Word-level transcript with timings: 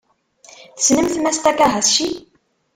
Tessnemt 0.75 1.15
Mass 1.23 1.37
Takahashi? 1.43 2.09